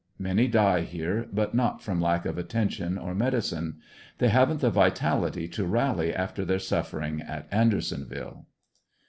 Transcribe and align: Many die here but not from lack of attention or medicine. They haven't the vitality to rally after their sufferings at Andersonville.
Many 0.17 0.47
die 0.47 0.81
here 0.81 1.27
but 1.31 1.53
not 1.53 1.83
from 1.83 2.01
lack 2.01 2.25
of 2.25 2.39
attention 2.39 2.97
or 2.97 3.13
medicine. 3.13 3.77
They 4.17 4.29
haven't 4.29 4.59
the 4.61 4.71
vitality 4.71 5.47
to 5.49 5.67
rally 5.67 6.11
after 6.11 6.43
their 6.43 6.57
sufferings 6.57 7.21
at 7.27 7.47
Andersonville. 7.51 8.47